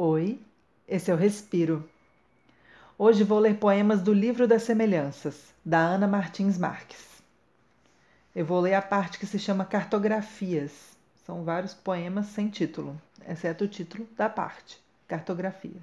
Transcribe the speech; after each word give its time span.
Oi, 0.00 0.40
esse 0.86 1.10
é 1.10 1.14
o 1.14 1.16
Respiro. 1.16 1.84
Hoje 2.96 3.24
vou 3.24 3.40
ler 3.40 3.58
poemas 3.58 4.00
do 4.00 4.12
Livro 4.12 4.46
das 4.46 4.62
Semelhanças, 4.62 5.52
da 5.64 5.80
Ana 5.80 6.06
Martins 6.06 6.56
Marques. 6.56 7.20
Eu 8.32 8.46
vou 8.46 8.60
ler 8.60 8.74
a 8.74 8.80
parte 8.80 9.18
que 9.18 9.26
se 9.26 9.40
chama 9.40 9.64
Cartografias. 9.64 10.96
São 11.26 11.42
vários 11.42 11.74
poemas 11.74 12.26
sem 12.26 12.48
título, 12.48 12.96
exceto 13.26 13.64
o 13.64 13.68
título 13.68 14.06
da 14.16 14.28
parte, 14.28 14.80
Cartografias. 15.08 15.82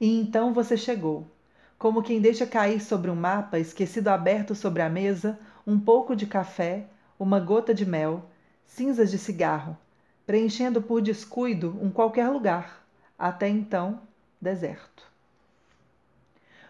E 0.00 0.18
então 0.18 0.52
você 0.52 0.76
chegou, 0.76 1.30
como 1.84 2.02
quem 2.02 2.18
deixa 2.18 2.46
cair 2.46 2.80
sobre 2.80 3.10
um 3.10 3.14
mapa 3.14 3.58
esquecido 3.58 4.08
aberto 4.08 4.54
sobre 4.54 4.80
a 4.80 4.88
mesa 4.88 5.38
um 5.66 5.78
pouco 5.78 6.16
de 6.16 6.26
café, 6.26 6.86
uma 7.18 7.38
gota 7.38 7.74
de 7.74 7.84
mel, 7.84 8.24
cinzas 8.66 9.10
de 9.10 9.18
cigarro, 9.18 9.76
preenchendo 10.24 10.80
por 10.80 11.02
descuido 11.02 11.78
um 11.82 11.90
qualquer 11.90 12.30
lugar, 12.30 12.82
até 13.18 13.50
então 13.50 14.00
deserto. 14.40 15.06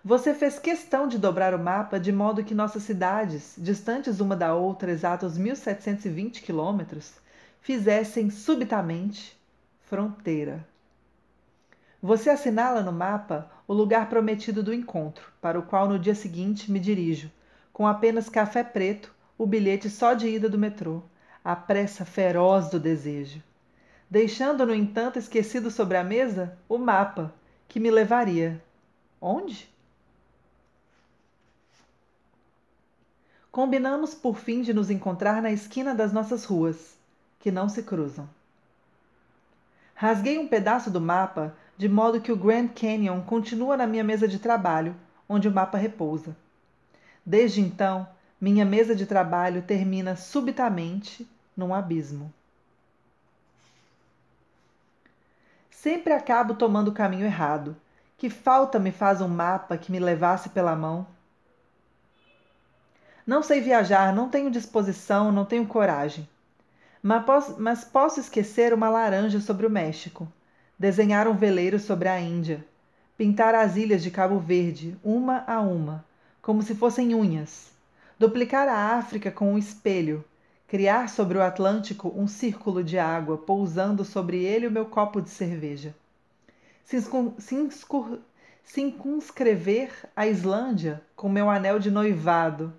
Você 0.05 0.35
fez 0.35 0.59
questão 0.59 1.07
de 1.07 1.17
dobrar 1.17 1.55
o 1.55 1.61
mapa 1.61 2.01
de 2.01 2.11
modo 2.11 2.43
que 2.43 2.53
nossas 2.53 2.83
cidades, 2.83 3.55
distantes 3.57 4.19
uma 4.19 4.35
da 4.35 4.53
outra 4.53 4.91
exatos 4.91 5.39
1720 5.39 6.43
quilômetros, 6.43 7.13
fizessem 7.61 8.31
subitamente 8.31 9.39
fronteira. 9.85 10.67
Você 12.05 12.29
assinala 12.29 12.83
no 12.83 12.93
mapa 12.93 13.51
o 13.67 13.73
lugar 13.73 14.11
prometido 14.11 14.63
do 14.63 14.75
encontro, 14.75 15.33
para 15.41 15.59
o 15.59 15.63
qual 15.63 15.89
no 15.89 15.99
dia 15.99 16.15
seguinte 16.15 16.71
me 16.71 16.79
dirijo, 16.79 17.33
com 17.73 17.87
apenas 17.87 18.29
café 18.29 18.63
preto, 18.63 19.11
o 19.39 19.47
bilhete 19.47 19.89
só 19.89 20.13
de 20.13 20.29
ida 20.29 20.47
do 20.47 20.59
metrô, 20.59 21.03
a 21.43 21.57
pressa 21.57 22.05
feroz 22.05 22.69
do 22.69 22.79
desejo. 22.79 23.43
Deixando, 24.11 24.67
no 24.67 24.75
entanto, 24.75 25.19
esquecido 25.19 25.71
sobre 25.71 25.97
a 25.97 26.05
mesa 26.05 26.59
o 26.69 26.77
mapa 26.77 27.33
que 27.67 27.81
me 27.81 27.91
levaria. 27.91 28.63
Onde? 29.19 29.67
Combinamos 33.51 34.15
por 34.15 34.37
fim 34.37 34.61
de 34.61 34.75
nos 34.75 34.91
encontrar 34.91 35.41
na 35.41 35.53
esquina 35.53 35.95
das 35.95 36.13
nossas 36.13 36.45
ruas, 36.45 36.99
que 37.41 37.51
não 37.51 37.67
se 37.67 37.83
cruzam. 37.83 38.29
Rasguei 39.95 40.39
um 40.39 40.47
pedaço 40.47 40.91
do 40.91 41.01
mapa 41.01 41.57
de 41.77 41.89
modo 41.89 42.21
que 42.21 42.31
o 42.31 42.37
Grand 42.37 42.69
Canyon 42.69 43.21
continua 43.23 43.77
na 43.77 43.87
minha 43.87 44.05
mesa 44.05 44.29
de 44.29 44.39
trabalho, 44.39 44.95
onde 45.29 45.49
o 45.49 45.53
mapa 45.53 45.77
repousa. 45.77 46.37
Desde 47.27 47.61
então, 47.61 48.07
minha 48.41 48.65
mesa 48.65 48.95
de 48.95 49.07
trabalho 49.07 49.63
termina 49.63 50.15
subitamente 50.15 51.29
num 51.57 51.75
abismo. 51.75 52.33
Sempre 55.71 56.13
acabo 56.13 56.55
tomando 56.55 56.89
o 56.89 56.95
caminho 56.95 57.27
errado. 57.27 57.77
Que 58.17 58.31
falta 58.31 58.79
me 58.79 58.93
faz 58.93 59.21
um 59.21 59.29
mapa 59.29 59.77
que 59.77 59.91
me 59.91 59.99
levasse 59.99 60.49
pela 60.51 60.77
mão? 60.77 61.07
Não 63.27 63.43
sei 63.43 63.61
viajar, 63.61 64.15
não 64.15 64.29
tenho 64.29 64.51
disposição, 64.51 65.33
não 65.33 65.45
tenho 65.45 65.67
coragem. 65.67 66.29
Mas 67.03 67.25
posso, 67.25 67.61
mas 67.61 67.85
posso 67.85 68.21
esquecer 68.21 68.73
uma 68.73 68.89
laranja 68.89 69.41
sobre 69.41 69.67
o 69.67 69.71
México 69.71 70.29
desenhar 70.79 71.29
um 71.29 71.35
veleiro 71.35 71.79
sobre 71.79 72.09
a 72.09 72.21
Índia, 72.21 72.65
pintar 73.17 73.55
as 73.55 73.77
ilhas 73.77 74.03
de 74.03 74.11
Cabo 74.11 74.39
Verde, 74.39 74.97
uma 75.05 75.45
a 75.47 75.61
uma, 75.61 76.05
como 76.43 76.63
se 76.63 76.75
fossem 76.75 77.15
unhas, 77.15 77.71
duplicar 78.19 78.69
a 78.69 78.97
África 78.97 79.31
com 79.31 79.53
um 79.53 79.59
espelho, 79.59 80.25
criar 80.67 81.09
sobre 81.09 81.39
o 81.39 81.43
Atlântico 81.43 82.13
um 82.17 82.27
círculo 82.27 82.83
de 82.83 82.99
água, 82.99 83.39
pousando 83.39 84.05
sobre 84.05 84.43
ele 84.43 84.67
o 84.67 84.71
meu 84.71 84.87
copo 84.87 85.23
de 85.23 85.31
cerveja. 85.31 85.95
Circunscrever 88.65 89.91
a 90.17 90.27
Islândia 90.27 91.01
com 91.15 91.29
meu 91.29 91.49
anel 91.49 91.79
de 91.79 91.91
noivado, 91.91 92.73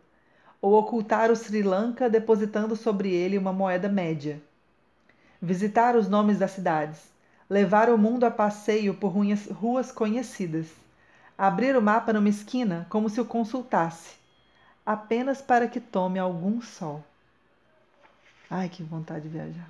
ou 0.61 0.73
ocultar 0.73 1.31
o 1.31 1.35
Sri 1.35 1.63
Lanka 1.63 2.09
depositando 2.09 2.75
sobre 2.75 3.13
ele 3.13 3.37
uma 3.37 3.53
moeda 3.53 3.87
média. 3.87 4.41
Visitar 5.41 5.95
os 5.95 6.09
nomes 6.09 6.39
das 6.39 6.51
cidades, 6.51 7.14
levar 7.49 7.89
o 7.89 7.97
mundo 7.97 8.23
a 8.25 8.31
passeio 8.31 8.95
por 8.95 9.13
ruas 9.51 9.91
conhecidas, 9.91 10.67
abrir 11.37 11.75
o 11.75 11.81
mapa 11.81 12.11
numa 12.11 12.29
esquina 12.29 12.87
como 12.89 13.09
se 13.09 13.21
o 13.21 13.25
consultasse, 13.25 14.15
apenas 14.85 15.41
para 15.41 15.67
que 15.67 15.79
tome 15.79 16.17
algum 16.17 16.61
sol. 16.61 17.03
Ai, 18.49 18.69
que 18.69 18.81
vontade 18.81 19.27
de 19.27 19.29
viajar. 19.29 19.69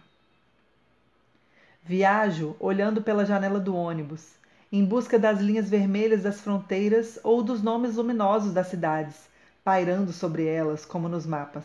Viajo 1.83 2.55
olhando 2.59 3.01
pela 3.01 3.25
janela 3.25 3.59
do 3.59 3.75
ônibus, 3.75 4.35
em 4.71 4.83
busca 4.83 5.19
das 5.19 5.39
linhas 5.39 5.69
vermelhas 5.69 6.23
das 6.23 6.41
fronteiras 6.41 7.19
ou 7.23 7.43
dos 7.43 7.61
nomes 7.61 7.95
luminosos 7.95 8.53
das 8.53 8.67
cidades, 8.67 9.27
pairando 9.63 10.11
sobre 10.11 10.45
elas 10.45 10.85
como 10.85 11.07
nos 11.07 11.25
mapas. 11.25 11.63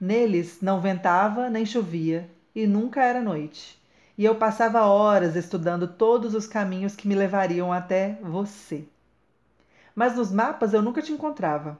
Neles 0.00 0.60
não 0.60 0.80
ventava 0.80 1.48
nem 1.48 1.64
chovia 1.64 2.28
e 2.54 2.66
nunca 2.66 3.02
era 3.02 3.20
noite 3.20 3.82
e 4.16 4.24
eu 4.24 4.36
passava 4.36 4.84
horas 4.84 5.34
estudando 5.34 5.88
todos 5.88 6.34
os 6.34 6.46
caminhos 6.46 6.94
que 6.94 7.08
me 7.08 7.16
levariam 7.16 7.72
até 7.72 8.16
você. 8.22 8.84
Mas 9.94 10.16
nos 10.16 10.30
mapas 10.30 10.72
eu 10.72 10.80
nunca 10.80 11.02
te 11.02 11.12
encontrava. 11.12 11.78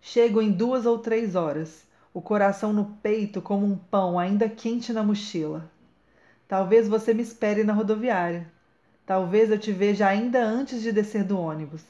Chego 0.00 0.42
em 0.42 0.50
duas 0.50 0.86
ou 0.86 0.98
três 0.98 1.36
horas, 1.36 1.84
o 2.12 2.20
coração 2.20 2.72
no 2.72 2.96
peito 3.02 3.40
como 3.40 3.64
um 3.64 3.76
pão 3.76 4.18
ainda 4.18 4.48
quente 4.48 4.92
na 4.92 5.02
mochila. 5.02 5.70
Talvez 6.48 6.88
você 6.88 7.14
me 7.14 7.22
espere 7.22 7.62
na 7.62 7.72
rodoviária. 7.72 8.50
Talvez 9.06 9.50
eu 9.50 9.58
te 9.58 9.72
veja 9.72 10.06
ainda 10.06 10.42
antes 10.42 10.82
de 10.82 10.92
descer 10.92 11.22
do 11.22 11.38
ônibus. 11.38 11.82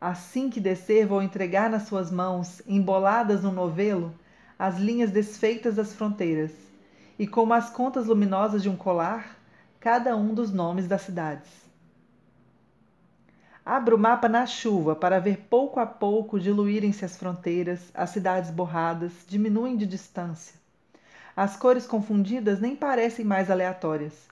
Assim 0.00 0.50
que 0.50 0.60
descer, 0.60 1.06
vou 1.06 1.22
entregar 1.22 1.70
nas 1.70 1.84
suas 1.84 2.10
mãos, 2.10 2.60
emboladas 2.66 3.42
no 3.42 3.52
novelo, 3.52 4.12
as 4.58 4.78
linhas 4.78 5.10
desfeitas 5.10 5.76
das 5.76 5.94
fronteiras 5.94 6.63
e 7.18 7.26
como 7.26 7.54
as 7.54 7.70
contas 7.70 8.06
luminosas 8.06 8.62
de 8.62 8.68
um 8.68 8.76
colar, 8.76 9.36
cada 9.78 10.16
um 10.16 10.34
dos 10.34 10.52
nomes 10.52 10.88
das 10.88 11.02
cidades. 11.02 11.64
Abro 13.64 13.96
o 13.96 13.98
mapa 13.98 14.28
na 14.28 14.44
chuva 14.44 14.94
para 14.94 15.18
ver 15.18 15.46
pouco 15.48 15.80
a 15.80 15.86
pouco 15.86 16.38
diluírem-se 16.38 17.04
as 17.04 17.16
fronteiras, 17.16 17.80
as 17.94 18.10
cidades 18.10 18.50
borradas 18.50 19.12
diminuem 19.26 19.76
de 19.76 19.86
distância. 19.86 20.54
As 21.36 21.56
cores 21.56 21.86
confundidas 21.86 22.60
nem 22.60 22.76
parecem 22.76 23.24
mais 23.24 23.50
aleatórias. 23.50 24.28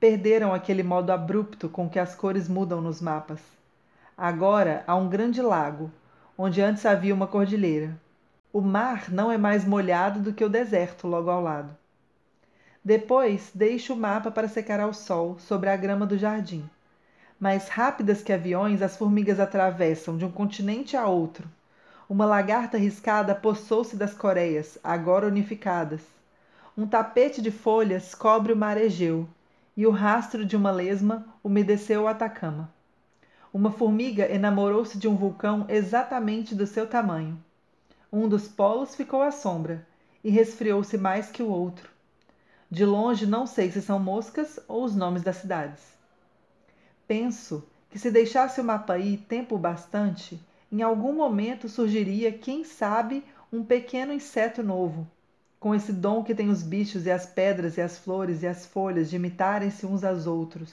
Perderam 0.00 0.54
aquele 0.54 0.82
modo 0.82 1.10
abrupto 1.10 1.68
com 1.68 1.90
que 1.90 1.98
as 1.98 2.14
cores 2.14 2.48
mudam 2.48 2.80
nos 2.80 3.02
mapas. 3.02 3.40
Agora 4.16 4.82
há 4.86 4.96
um 4.96 5.08
grande 5.08 5.42
lago, 5.42 5.90
onde 6.36 6.62
antes 6.62 6.86
havia 6.86 7.14
uma 7.14 7.26
cordilheira. 7.26 7.94
O 8.52 8.62
mar 8.62 9.10
não 9.10 9.30
é 9.30 9.36
mais 9.36 9.64
molhado 9.64 10.20
do 10.20 10.32
que 10.32 10.44
o 10.44 10.48
deserto 10.48 11.06
logo 11.06 11.30
ao 11.30 11.42
lado. 11.42 11.79
Depois 12.82 13.50
deixo 13.54 13.92
o 13.92 13.96
mapa 13.96 14.30
para 14.30 14.48
secar 14.48 14.80
ao 14.80 14.94
sol 14.94 15.38
sobre 15.38 15.68
a 15.68 15.76
grama 15.76 16.06
do 16.06 16.16
jardim. 16.16 16.68
Mais 17.38 17.68
rápidas 17.68 18.22
que 18.22 18.32
aviões, 18.32 18.80
as 18.80 18.96
formigas 18.96 19.38
atravessam 19.38 20.16
de 20.16 20.24
um 20.24 20.30
continente 20.30 20.96
a 20.96 21.06
outro. 21.06 21.46
Uma 22.08 22.24
lagarta 22.24 22.78
riscada 22.78 23.34
poçou-se 23.34 23.96
das 23.96 24.14
Coreias, 24.14 24.78
agora 24.82 25.26
unificadas. 25.26 26.00
Um 26.76 26.86
tapete 26.86 27.42
de 27.42 27.50
folhas 27.50 28.14
cobre 28.14 28.52
o 28.52 28.56
mar 28.56 28.78
Egeu, 28.78 29.28
e 29.76 29.86
o 29.86 29.90
rastro 29.90 30.44
de 30.44 30.56
uma 30.56 30.70
lesma 30.70 31.26
umedeceu 31.44 32.04
o 32.04 32.08
Atacama. 32.08 32.72
Uma 33.52 33.70
formiga 33.70 34.26
enamorou-se 34.32 34.96
de 34.96 35.06
um 35.06 35.16
vulcão 35.16 35.66
exatamente 35.68 36.54
do 36.54 36.66
seu 36.66 36.86
tamanho. 36.86 37.38
Um 38.10 38.26
dos 38.26 38.48
polos 38.48 38.94
ficou 38.94 39.20
à 39.20 39.30
sombra 39.30 39.86
e 40.24 40.30
resfriou-se 40.30 40.96
mais 40.96 41.30
que 41.30 41.42
o 41.42 41.48
outro. 41.50 41.89
De 42.72 42.84
longe 42.84 43.26
não 43.26 43.48
sei 43.48 43.68
se 43.72 43.82
são 43.82 43.98
moscas 43.98 44.60
ou 44.68 44.84
os 44.84 44.94
nomes 44.94 45.22
das 45.24 45.38
cidades. 45.38 45.82
Penso 47.08 47.66
que 47.90 47.98
se 47.98 48.12
deixasse 48.12 48.60
o 48.60 48.64
mapa 48.64 48.96
ir 48.96 49.16
tempo 49.28 49.58
bastante, 49.58 50.40
em 50.70 50.80
algum 50.80 51.12
momento 51.12 51.68
surgiria, 51.68 52.30
quem 52.30 52.62
sabe, 52.62 53.24
um 53.52 53.64
pequeno 53.64 54.12
inseto 54.12 54.62
novo, 54.62 55.04
com 55.58 55.74
esse 55.74 55.92
dom 55.92 56.22
que 56.22 56.32
tem 56.32 56.48
os 56.48 56.62
bichos 56.62 57.06
e 57.06 57.10
as 57.10 57.26
pedras 57.26 57.76
e 57.76 57.80
as 57.80 57.98
flores 57.98 58.44
e 58.44 58.46
as 58.46 58.64
folhas 58.64 59.10
de 59.10 59.16
imitarem-se 59.16 59.84
uns 59.84 60.04
aos 60.04 60.28
outros. 60.28 60.72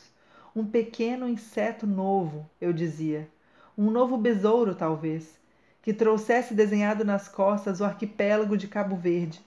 Um 0.55 0.63
pequeno 0.67 1.27
inseto 1.27 1.87
novo, 1.87 2.47
eu 2.61 2.71
dizia. 2.71 3.27
Um 3.75 3.89
novo 3.89 4.17
besouro, 4.17 4.75
talvez, 4.75 5.39
que 5.81 5.91
trouxesse 5.91 6.53
desenhado 6.53 7.03
nas 7.03 7.27
costas 7.27 7.81
o 7.81 7.85
arquipélago 7.85 8.55
de 8.55 8.67
Cabo 8.67 8.95
Verde, 8.95 9.41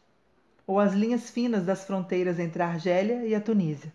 ou 0.71 0.79
as 0.79 0.93
linhas 0.93 1.29
finas 1.29 1.65
das 1.65 1.85
fronteiras 1.85 2.39
entre 2.39 2.63
a 2.63 2.69
Argélia 2.69 3.27
e 3.27 3.35
a 3.35 3.41
Tunísia. 3.41 3.93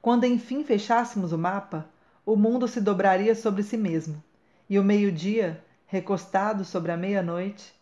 Quando 0.00 0.24
enfim 0.24 0.62
fechássemos 0.62 1.32
o 1.32 1.38
mapa, 1.38 1.90
o 2.24 2.36
mundo 2.36 2.68
se 2.68 2.80
dobraria 2.80 3.34
sobre 3.34 3.64
si 3.64 3.76
mesmo, 3.76 4.22
e 4.68 4.78
o 4.78 4.84
meio-dia 4.84 5.60
recostado 5.84 6.64
sobre 6.64 6.92
a 6.92 6.96
meia-noite, 6.96 7.74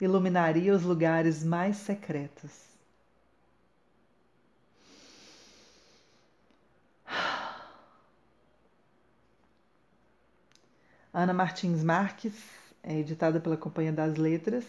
iluminaria 0.00 0.74
os 0.74 0.82
lugares 0.82 1.44
mais 1.44 1.76
secretos. 1.76 2.50
Ana 11.14 11.32
Martins 11.32 11.84
Marques, 11.84 12.34
é 12.82 12.98
editada 12.98 13.38
pela 13.38 13.56
Companhia 13.56 13.92
das 13.92 14.16
Letras. 14.16 14.64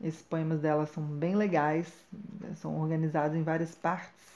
Esses 0.00 0.22
poemas 0.22 0.60
dela 0.60 0.86
são 0.86 1.02
bem 1.02 1.36
legais, 1.36 1.92
são 2.56 2.80
organizados 2.80 3.36
em 3.36 3.42
várias 3.42 3.74
partes. 3.74 4.34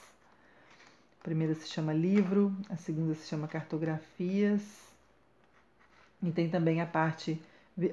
A 1.19 1.23
primeira 1.23 1.53
se 1.53 1.67
chama 1.67 1.93
Livro, 1.93 2.55
a 2.69 2.75
segunda 2.77 3.13
se 3.13 3.27
chama 3.27 3.47
Cartografias. 3.47 4.61
E 6.23 6.31
tem 6.31 6.49
também 6.49 6.81
a 6.81 6.85
parte, 6.85 7.41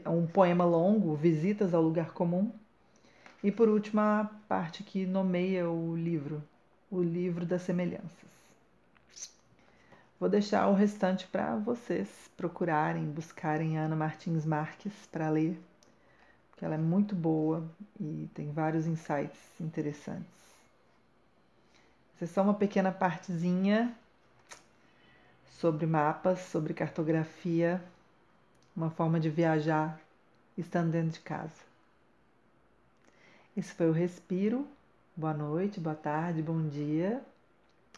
um 0.07 0.27
poema 0.27 0.65
longo, 0.65 1.15
Visitas 1.17 1.75
ao 1.75 1.83
Lugar 1.83 2.13
Comum. 2.13 2.51
E 3.43 3.53
por 3.53 3.69
último, 3.69 4.01
a 4.01 4.31
parte 4.49 4.83
que 4.83 5.05
nomeia 5.05 5.69
o 5.69 5.97
livro, 5.97 6.43
o 6.91 7.03
livro 7.03 7.45
das 7.45 7.63
semelhanças. 7.63 8.27
Vou 10.19 10.29
deixar 10.29 10.67
o 10.69 10.75
restante 10.75 11.27
para 11.27 11.57
vocês 11.57 12.09
procurarem, 12.37 13.05
buscarem 13.05 13.77
Ana 13.77 13.95
Martins 13.95 14.47
Marques 14.47 14.93
para 15.13 15.29
ler, 15.29 15.61
porque 16.57 16.65
ela 16.65 16.75
é 16.75 16.79
muito 16.79 17.15
boa 17.15 17.63
e 18.01 18.31
tem 18.33 18.51
vários 18.51 18.87
insights 18.87 19.39
interessantes. 19.61 20.25
Essa 22.15 22.25
é 22.25 22.29
só 22.29 22.43
uma 22.43 22.55
pequena 22.55 22.91
partezinha 22.91 23.95
sobre 25.61 25.85
mapas, 25.85 26.39
sobre 26.41 26.73
cartografia, 26.73 27.85
uma 28.75 28.89
forma 28.89 29.21
de 29.21 29.29
viajar 29.29 30.01
estando 30.57 30.93
dentro 30.93 31.11
de 31.11 31.21
casa. 31.21 31.67
Esse 33.55 33.75
foi 33.75 33.91
o 33.91 33.93
Respiro. 33.93 34.67
Boa 35.15 35.35
noite, 35.35 35.79
boa 35.79 35.95
tarde, 35.95 36.41
bom 36.41 36.67
dia. 36.69 37.23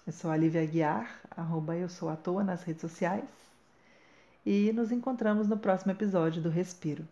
Eu 0.04 0.12
sou 0.12 0.32
a 0.32 0.37
Lívia 0.37 0.62
Aguiar, 0.62 1.20
arroba 1.31 1.76
eu 1.76 1.88
sou 1.88 2.08
à 2.08 2.16
toa 2.16 2.43
nas 2.43 2.64
redes 2.64 2.81
sociais. 2.81 3.28
E 4.44 4.72
nos 4.72 4.90
encontramos 4.90 5.46
no 5.46 5.56
próximo 5.56 5.93
episódio 5.93 6.43
do 6.43 6.49
Respiro. 6.49 7.06